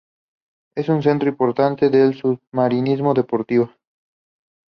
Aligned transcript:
Es 0.75 0.89
un 0.89 1.03
centro 1.03 1.29
importante 1.29 1.91
del 1.91 2.15
submarinismo 2.15 3.13
deportivo. 3.13 3.69